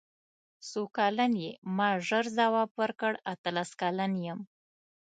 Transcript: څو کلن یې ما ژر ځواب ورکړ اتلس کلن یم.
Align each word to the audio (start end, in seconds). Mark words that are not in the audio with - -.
څو 0.69 0.81
کلن 0.97 1.33
یې 1.43 1.51
ما 1.77 1.89
ژر 2.07 2.25
ځواب 2.37 2.69
ورکړ 2.81 3.13
اتلس 3.33 3.69
کلن 3.81 4.11
یم. 4.25 4.39